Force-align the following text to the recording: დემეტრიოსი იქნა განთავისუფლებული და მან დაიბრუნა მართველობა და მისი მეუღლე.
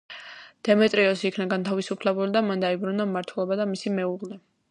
დემეტრიოსი 0.67 1.27
იქნა 1.29 1.45
განთავისუფლებული 1.51 2.35
და 2.37 2.43
მან 2.47 2.65
დაიბრუნა 2.65 3.07
მართველობა 3.13 3.61
და 3.63 3.71
მისი 3.75 3.95
მეუღლე. 3.99 4.43